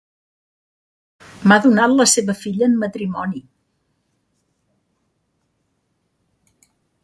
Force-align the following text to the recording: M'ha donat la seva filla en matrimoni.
M'ha 1.51 1.57
donat 1.65 1.93
la 1.99 2.07
seva 2.13 2.35
filla 2.39 2.65
en 2.69 2.75
matrimoni. 2.85 3.43